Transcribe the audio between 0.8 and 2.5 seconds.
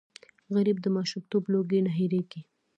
د ماشومتوب لوږې نه هېرېږي